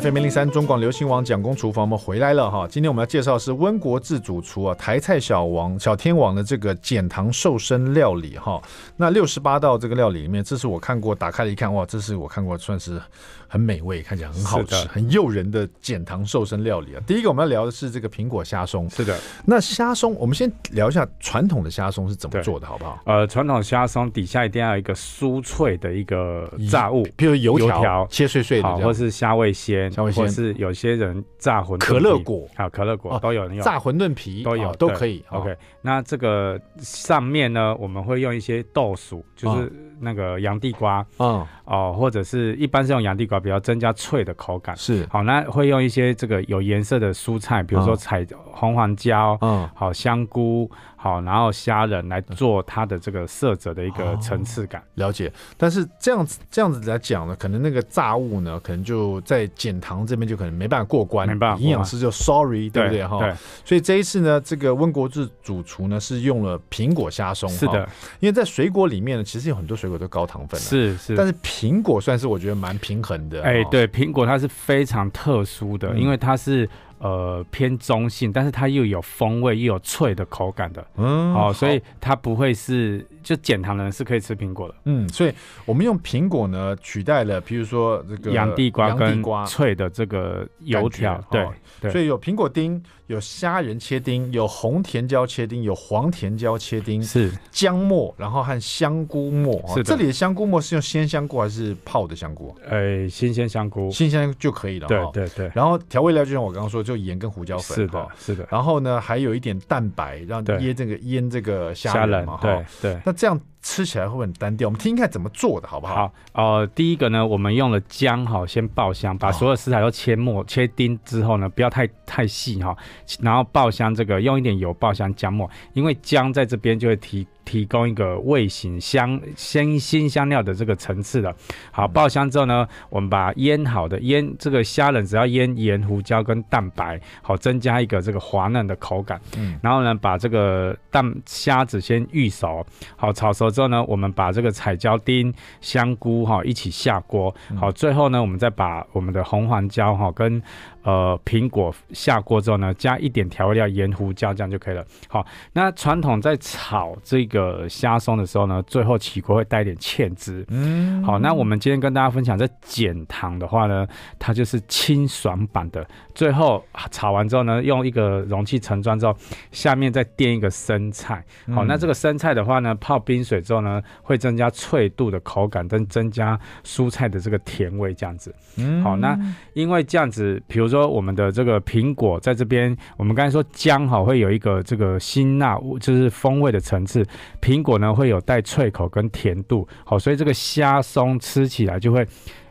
[0.00, 2.66] FM 零零三中广流行网蒋公厨房，我们回来了哈。
[2.66, 8.60] 今天我们要介绍的是温国自主厨啊，台菜小王小天王的这个减糖瘦身料理哈。
[8.96, 13.00] 那六十八道这个料理里面，这是我看过，打开了一看，哇，这是我看过算是。
[13.46, 17.00] 很美味，看起来很好吃，很诱人的减糖瘦身料理啊！
[17.06, 18.90] 第一个我们要聊的是这个苹果虾松。
[18.90, 22.98] 是的，那虾松，我们先聊一下传统的虾松是怎么做的，好不好？
[23.04, 29.83] 呃，传统虾松底下一定要有一个酥脆的一个炸物，比如油条，切碎碎的，或是虾味鲜。
[29.92, 35.24] 或是有些人炸馄可乐果好，可乐果都有人用，炸馄饨皮都有都可以。
[35.30, 44.76] OK，那这个上面呢，我们会用一些豆薯，就是那个洋地瓜，嗯哦，或者是一般是用洋地瓜，比较增加脆的口感。
[44.76, 50.70] 是好，那会用一些这个有颜色的蔬菜，比如说彩红黄椒，嗯，好香菇。
[50.96, 54.80] 好，然后虾仁来做它的这个色泽的一个层次感。
[54.80, 55.30] 哦，了解。
[55.54, 61.60] 但是这样子这样子来讲呢，可能那个炸物呢，可能就在减糖这边就可能没办法过关，没办法。
[61.62, 63.18] 营养师就 sorry，对不对哈？
[63.18, 63.34] 对。
[63.66, 67.86] 所以这一次呢，这个温国志主厨呢是用了苹果虾松，是的。
[68.20, 71.14] 因为在水果里面呢，其实有很多水果都高糖分，是是。
[71.14, 73.42] 但是苹果算是我觉得蛮平衡的。
[73.42, 76.68] 哎，对，苹果它是非常特殊的，嗯、因为它是。
[77.04, 85.32] 呃，偏中性，但是它又有风味，又有脆的口感的，嗯，哦，所以它不会是就减糖的人是可以吃苹果的，嗯，所以
[85.66, 91.46] 我们用苹果呢取代了，比如说这个洋地瓜跟脆的这个油条，对。
[91.90, 99.62] 所以有苹果丁，有虾仁切丁，有红甜椒切丁，有黄甜椒切丁，是姜末，然后和香菇末。
[99.74, 102.56] 是这里的香菇末是用鲜香菇还是泡的香菇？
[102.66, 104.88] 呃，新鲜香菇，新鲜就可以了。
[104.88, 105.50] 对对对。
[105.54, 107.76] 然后调味料就像我刚刚说，就盐跟胡椒粉。
[107.76, 108.46] 是的，是的。
[108.50, 112.38] 然后呢，还有一点蛋白，让腌这个腌这个虾仁嘛。
[112.40, 113.00] 对对。
[113.04, 113.40] 那这样。
[113.66, 114.68] 吃起来会不会很单调？
[114.68, 115.94] 我们听一看怎么做的好不好？
[115.94, 122.76] 好，呃，第一个呢，我们用了姜哈，先爆香，把所有食材都切末、哦、切丁之后呢，不要太太细哈，
[123.22, 127.26] 然后爆香这个用一点油爆香姜末，因为姜在这边就会提。
[127.44, 131.34] 提供一个味型香鲜辛香料的这个层次的，
[131.70, 139.20] 好，爆香之后呢，我们把腌好的腌这个虾仁，只要腌盐、胡椒跟蛋白，好，增加一个这个滑嫩的口感。
[139.36, 142.64] 嗯，然后呢，把这个蛋虾子先预熟，
[142.96, 150.42] 好，炒熟之后呢，我们把这个彩椒丁、香菇哈一起下锅，好，最后呢，我们再把我们的红黄椒哈跟。
[150.84, 154.84] 呃，苹果下锅之后呢，加一点调味料，盐、胡椒这样就可以了。
[155.08, 160.44] 好，那传统在炒这个虾松的时候呢，最后起锅会带一点芡汁。
[160.48, 163.86] 嗯，好，那我们今天跟大家分享，这减糖的话呢，
[164.18, 165.84] 它就是清爽版的。
[166.14, 169.16] 最后炒完之后呢，用一个容器盛装之后，
[169.50, 171.24] 下面再垫一个生菜。
[171.54, 178.34] 好，那这个生菜的话呢，泡冰水之后呢，会增加脆度的口感，跟增加蔬菜的这个甜味，这样子。
[178.56, 179.18] 嗯，好，那
[179.54, 180.84] 因为这样子，比如说。
[180.94, 187.04] 我们的这个苹果在这边，我们刚才说姜哈会有一个这个辛辣，就是风味的层次。
[187.40, 192.06] 苹果呢会有带脆口跟甜度，好，所以这个虾松吃起来就会。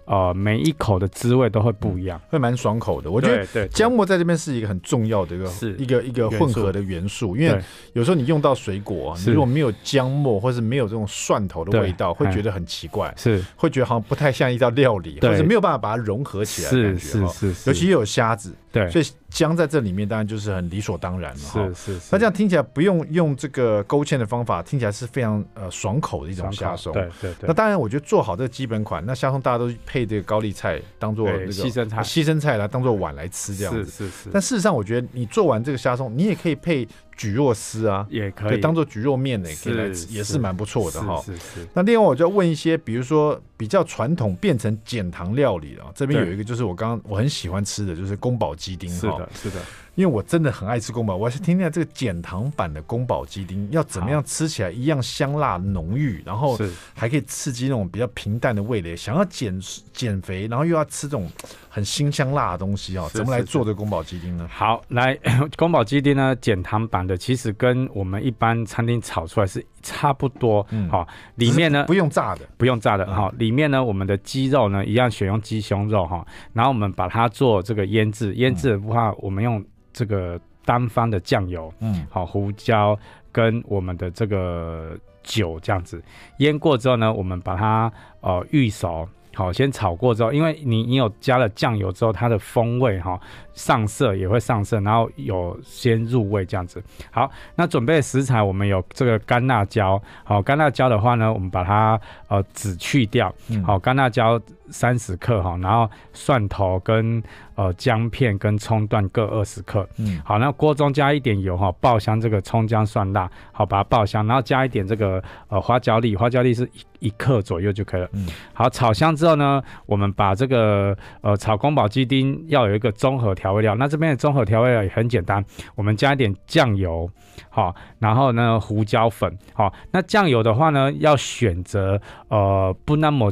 [0.05, 3.11] 呃，每一口的滋味都会不一样，会蛮爽口的。
[3.11, 5.75] 我觉得姜末在这边是一个很重要的一个是。
[5.77, 7.61] 一个一个混合的元素，因为
[7.93, 13.43] 有时候你用到水果，你如果没有姜末，或是没有这种蒜头的味道，会觉得很奇怪，是。
[13.55, 16.99] 会觉得好像不太像一道料理，或者没有办法把它融合起来的感觉。
[16.99, 21.37] 是是是，尤其又有虾子，对，所以姜在这里面当然就是很理所当然了。
[21.37, 26.93] 是是是，那这样听起来不用用这个勾芡的方法，听起来是非常呃爽口的一种虾松。
[26.93, 27.47] 对对对。
[27.47, 29.73] 那当然，我觉得做好这个基本款，那虾松大家都。
[29.85, 33.85] 配这个高丽菜当做那个西生菜，牺牲菜来当做碗来吃这样子。
[33.85, 34.29] 是是是。
[34.31, 41.21] 但事实上，我觉得你做完这个虾松，你也可以配蒟蒻丝啊，也可以当做蒟蒻面呢，可以来吃，也是蛮不错的哈。
[41.25, 41.67] 是是。
[41.73, 45.91] 那另外，我就要问一些，比如说比较传统变成减糖料理了。
[45.95, 48.89] 这边有一个，就是我刚刚我很喜欢吃的就是宫保鸡丁。
[48.89, 49.55] 是的，是的。
[49.95, 56.57] 因为我真的很爱吃宫保，我是听听这个减糖版的宫保鸡丁要怎么样吃起来一样香辣浓郁，然后
[56.95, 58.95] 还可以刺激那种比较平淡的味蕾。
[58.95, 59.59] 想要减
[59.91, 61.29] 减肥，然后又要吃这种
[61.69, 64.49] 很辛香辣的东西哦，怎么来做这宫保鸡丁呢？
[64.51, 65.15] 好，来
[65.55, 70.65] 宫保鸡丁呢，减糖版的其实跟我们一般餐厅炒出来是差不多。
[70.71, 73.05] 嗯，好，里面呢不用炸的，不用炸的。
[73.13, 79.63] 好，里面呢我们的鸡肉呢一样选用鸡胸肉哈，然后我们把它做这个腌制，腌制的话我们用。
[79.95, 82.97] 这个单方的酱油，嗯，好，胡椒
[83.31, 86.03] 跟我们的这个酒这样子
[86.39, 93.21] 腌过之后呢，我们把它呃预熟，好，先炒过之后，因为你你有加了酱油之后，它的风味哈
[93.53, 96.83] 上色也会上色，然后有先入味这样子。
[97.11, 103.33] 好，那准备食材我们有这个干辣椒，好，干辣椒的话呢，我们把它呃籽去掉，
[103.65, 104.39] 好，干辣椒。
[104.69, 107.21] 三十克哈，然后蒜头跟
[107.53, 116.63] 呃姜片跟葱段各二十克，嗯，好，那锅中加一点油哈，爆香这个葱姜蒜辣，好，把它爆香，然后加一点这个呃花椒粒，花椒粒是
[116.99, 125.43] 一一克左右就可以了，嗯，好，炒香之后呢，我们把这个呃炒宫保鸡丁要有一个综合调味料，那这边的综合调味料也很简单，
[125.75, 127.09] 我们加一点酱油，
[127.49, 133.29] 好，然后呢胡椒粉，好，那酱油的话呢要选择呃不那么。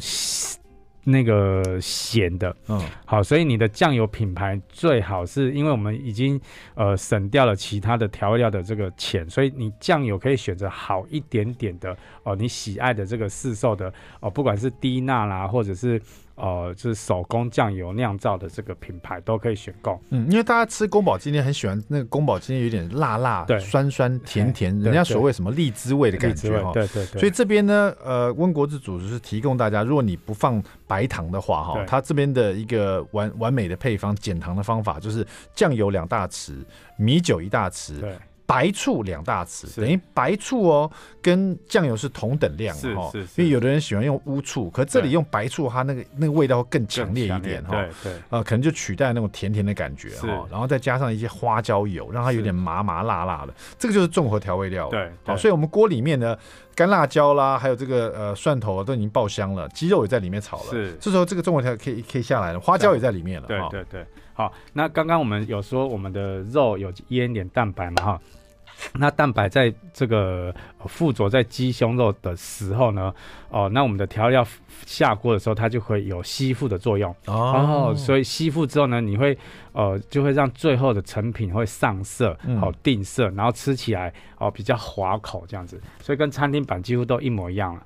[1.04, 6.40] 那个咸的，嗯，好，所以你的酱油品牌最好是因为我们已经
[6.76, 16.00] 呃省掉了其他的调味料的这个钱，所以你酱油可以选择好一点点的哦，你喜爱的这个市售的哦，不管是低钠啦，或者是。
[16.36, 20.00] 呃，就是手工酱油酿造的这个品牌都可以选购。
[20.10, 26.72] 嗯，因为大家吃宫保鸡丁很喜欢那个宫保鸡丁有点辣辣、对酸酸甜甜，人家所谓什么荔枝味的感觉哈。
[26.74, 27.20] 对对对。
[27.20, 36.54] 所以这边呢，呃，温国志主厨是提供大家，如果你不放白糖的话哈，它这边的一个完完美的配方减糖的方法就是酱油两大匙，
[36.98, 38.02] 米酒一大匙。
[38.52, 38.62] 对。
[38.62, 43.10] 白醋两大匙，等于白醋哦，跟酱油是同等量哈。
[43.38, 47.72] 因为有的人喜欢用乌醋，可这里用白醋，它那个那个味道会更强烈一点哈。
[47.72, 50.46] 对对，呃，可能就取代那种甜甜的感觉哈。
[50.52, 54.90] 然后再加上一些花椒油，让它有点麻麻辣辣的，这个就是综合调味料。
[54.90, 56.38] 对，好，所以我们锅里面呢，
[56.76, 60.70] 干辣椒啦，还有这个呃蒜头都已经爆香了，鸡肉也在里面炒了。
[60.72, 63.48] 是，这时候这个综合调可以可以下来了，花椒也在里面了。
[63.48, 68.22] 对对对，好，那刚刚我们有说我们的肉有腌点蛋白嘛哈。
[68.96, 70.54] 那蛋白在这个
[70.86, 73.14] 附着在鸡胸肉的时候呢，
[73.50, 74.46] 哦，那我们的调料
[74.86, 77.10] 下锅的时候，它就会有吸附的作用。
[77.28, 79.38] 哦，然后所以吸附之后呢，你会
[79.74, 87.86] 呃就会让最后的成品会上色，好定色，然后吃起来哦比较滑口这样子，所以跟餐厅版几乎都一模一样了。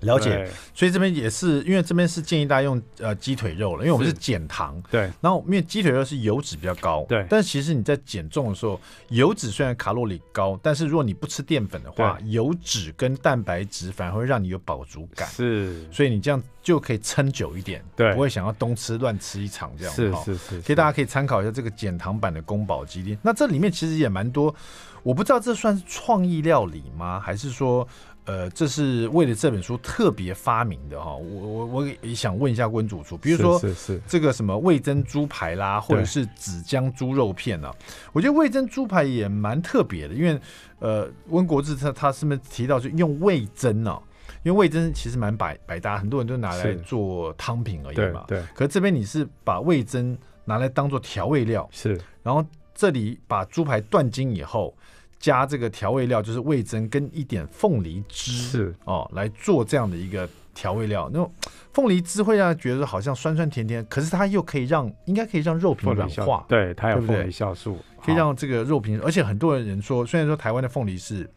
[0.00, 5.10] 了解，所以这边也是，因为这边是建议大家用呃鸡腿肉了，因为我们是减糖，对。
[5.20, 7.26] 然后因为鸡腿肉是油脂比较高，对。
[7.28, 15.84] 但其实你在减重的时候，油脂虽然卡路里高，但是如果你不吃淀粉的话，油脂跟蛋白质反而会让你有饱足感，是。
[15.92, 20.60] 所以你这样就可以撑久一点，对，不会想要东吃乱吃一场这样，是是是。
[20.62, 23.18] 所以大家可以参考一下这个减糖版的宫保鸡丁。
[23.22, 24.54] 那这里面其实也蛮多，
[25.02, 27.18] 我不知道这算是创意料理吗？
[27.20, 27.86] 还是说？
[28.28, 37.74] 呃，这是为了这本书特别发明的哈，我我我也想问一下温主厨，比如说是是这个什么味噌猪排啦，或者是紫姜猪肉片呢？
[38.12, 40.38] 我觉得味噌猪排也蛮特别的，因为
[40.78, 43.98] 呃，温国志他他是不是提到就用味噌呢？
[44.42, 48.26] 因为味噌其实蛮百百搭，很多人都拿来做汤品而已嘛。
[48.28, 48.42] 对。
[48.54, 50.14] 可是这边你是把味噌
[50.44, 51.98] 拿来当做调味料，是。
[52.22, 54.76] 然后这里把猪排断筋以后。
[55.18, 61.10] 加这个调味料就是味增跟一点凤梨汁是哦，来做这样的一个调味料。
[61.12, 61.28] 那
[61.72, 69.00] 凤梨汁会让人觉得好像酸酸甜甜，可是它又可以让应该可以让肉品软化，对，它有凤梨酵素，可以让这个肉品。
[69.04, 71.28] 而且很多人说，虽然说台湾的凤梨是。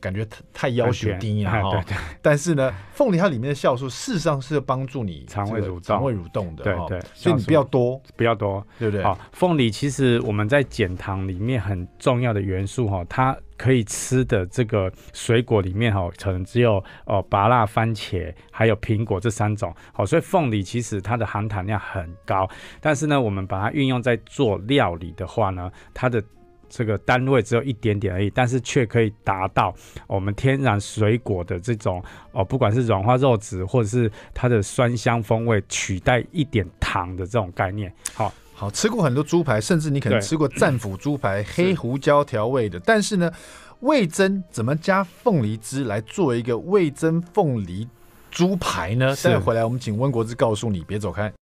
[0.00, 1.84] 感觉太要求低了哈，
[2.22, 9.02] 但是呢，凤梨它里面的酵素事实上是帮助你肠胃蠕肠胃蠕动的，对对，所以你不要多，不要多，对不对？
[9.02, 22.48] 好，凤梨其实我们在减糖里面很重要的元素哈，它可以吃的这个水果里面哈，可能只有哦，芭辣、番茄还有苹果这三种，好，所以凤梨其实它的含糖量很高，
[22.80, 26.22] 但是呢，我们把它运用在做料理的话呢，它的。
[26.68, 29.74] 这个单位只有一点点而已，但是却可以达到
[30.06, 32.02] 我们天然水果的这种
[32.32, 37.92] 哦，不管是软化肉质或者是它的酸香风味，取代一点糖的这种概念。
[38.14, 42.78] 好，好，吃过很多猪排，甚至你可能吃过战斧猪排，黑胡椒调味的。
[42.80, 43.32] 但是呢，
[43.80, 47.88] 味增怎么加凤梨汁来做一个味增凤梨
[48.30, 49.16] 猪排呢？
[49.22, 51.32] 待会回来我们请温国志告诉你，别走开。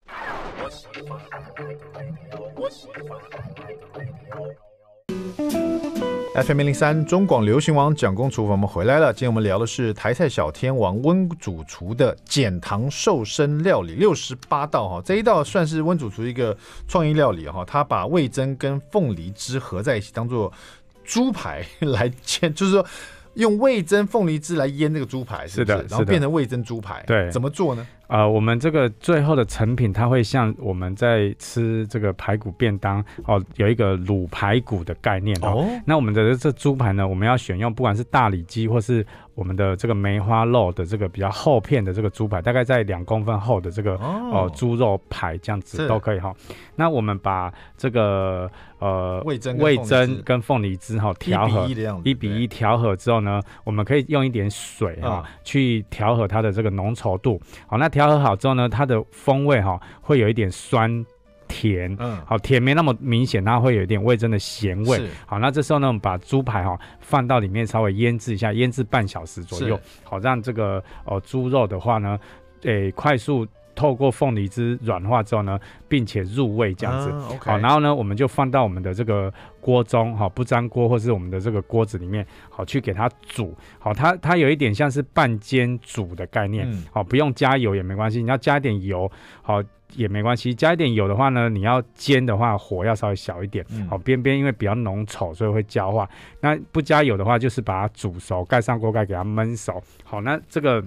[5.36, 9.12] FM 零零三中广流行王蒋公厨房，我们回来了。
[9.12, 16.56] 今天我们聊的是台菜小天王温主厨的减糖瘦身料理六十八道哈，这一道算是温主厨一个
[16.88, 20.52] 创意料理哈，他把味增跟凤梨汁合在一起，当做
[21.04, 22.84] 猪排来煎，就是说。
[23.36, 27.04] 用味增凤梨汁来腌这个猪排是不，是的，然后变成味增猪排。
[27.06, 27.86] 对，怎么做呢？
[28.08, 35.60] 呃，我们这个最后的成品，它会像我们在吃这个排骨便当哦，有一个卤排骨的概念哦。
[35.60, 39.06] 哦，那我们的这猪排呢，我们要选用不管是大里脊或是。
[39.36, 46.34] 我们的这个梅花肉的这个比较厚片的这个猪排，大概在两公分厚的这个哦猪、呃、肉排这样子都可以哈。
[46.74, 51.68] 那我们把这个呃味增味增跟凤梨汁哈调和
[52.02, 57.38] 一比一调和之后呢，我们可以用一点水哈、嗯、去调和它的这个浓稠度。
[57.66, 61.04] 好，那调和好之后呢，它的风味哈会有一点酸。
[61.48, 65.00] 甜，嗯，好，甜没那么明显，它会有一点味真的咸味。
[65.26, 72.18] 好，那这时候呢，我们把猪排哈放到里面稍微腌制一下，腌制半小时左右，好让这个哦猪肉的话呢，
[72.62, 73.46] 诶、欸，快速
[73.76, 75.56] 透过凤梨汁软化之后呢，
[75.86, 77.10] 并且入味这样子。
[77.10, 83.54] 啊 okay、好，然后呢，我们就放到我们的这个锅中，好不粘锅或是我们的这个锅子里面，好去给它煮。
[83.78, 86.68] 好，它它有一点像是半煎煮的概念。
[86.68, 89.08] 嗯、好，不用加油也没关系，你要加一点油，
[89.42, 89.62] 好。
[89.94, 96.06] 也没关系，加一点油的话呢，你要煎的话，火要稍微小一点，嗯、好边边因为比较浓稠，所以会焦化。
[96.40, 99.80] 那不加油的话，就是把它煮熟，盖上锅盖给它焖熟。
[100.02, 100.84] 好，那这个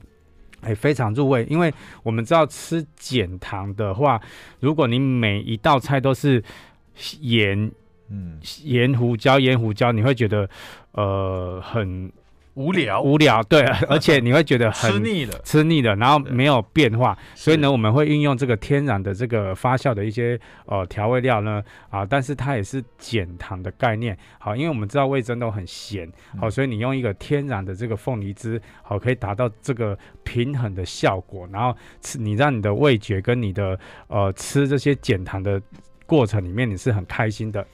[0.61, 4.21] 哎非常入味，因为我们知道吃减糖的话，
[4.59, 6.43] 如果你每一道菜都是
[7.21, 7.71] 盐，
[8.09, 10.49] 嗯，盐胡椒盐胡椒，你会觉得
[10.91, 12.11] 呃很。
[12.55, 35.61] 无聊，无聊，对， 而且你会觉得很吃腻了，吃腻了，然后没有变化，所以呢，我们会运用这个天然的这个发酵的一些呃调味料呢，啊，但是它也是减糖的概念，好，因为我们知道味增都很咸，好，所以你用一个天然的这个凤梨汁，好，可以达到这个平衡的效果，然后吃你让你的味觉跟你的呃吃这些减糖的
[36.05, 37.65] 过程里面，你是很开心的。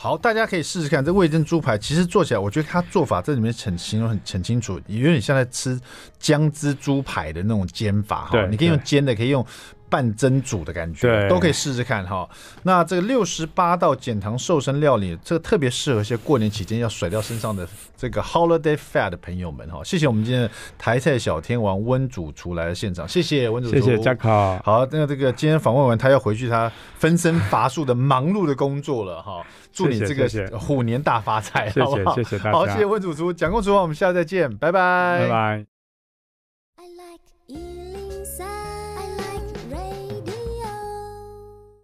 [0.00, 1.76] 好，大家可以试试看这味噌猪排。
[1.76, 5.78] 其实做起来，我觉得它做法这里面很形容很很清楚，有点像在吃
[6.20, 8.46] 姜汁猪排的那种煎法哈。
[8.46, 9.44] 你可以用煎的，可以用。
[9.88, 12.28] 半蒸煮的感觉，对，都可以试试看哈。
[12.62, 17.66] 那这个六十八道减糖瘦身料理，这个特别适合一些过年期间要甩掉身上的
[17.96, 19.80] 这个 holiday fat 的朋友们哈。
[19.84, 24.62] 谢谢我们今天的台菜小天王温主厨来的现场，谢谢温主厨，谢谢 Jack。
[24.62, 29.44] 好，那这个今天访问完，他要回去他分身乏术的忙碌的工作了哈。
[29.72, 35.77] 祝你这个虎年大发财，谢谢谢谢大家，好，谢谢温主厨，蒋公厨房，我们下次再见，拜拜，拜拜。